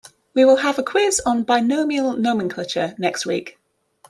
[0.33, 3.59] We will have a quiz on binomial nomenclature next week.